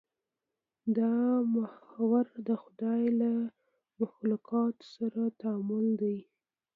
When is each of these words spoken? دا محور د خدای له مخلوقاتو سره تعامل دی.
دا 0.97 1.13
محور 1.55 2.25
د 2.47 2.49
خدای 2.63 3.03
له 3.21 3.31
مخلوقاتو 3.99 4.85
سره 4.95 5.21
تعامل 5.41 5.85
دی. 6.01 6.17